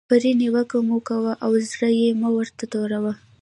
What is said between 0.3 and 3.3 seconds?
نیوکه مه کوئ او زړه یې مه ور توروئ.